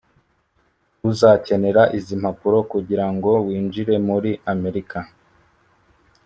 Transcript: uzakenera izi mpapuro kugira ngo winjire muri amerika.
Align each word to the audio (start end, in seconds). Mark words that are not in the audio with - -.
uzakenera 1.09 1.83
izi 1.97 2.15
mpapuro 2.21 2.59
kugira 2.71 3.05
ngo 3.13 3.31
winjire 3.45 3.95
muri 4.07 4.31
amerika. 4.53 4.97